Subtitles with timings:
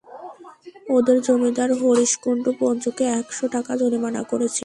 [0.89, 4.59] ওদের জমিদার হরিশ কুণ্ডু পঞ্চুকে এক-শো টাকা জরিমানা করেছে।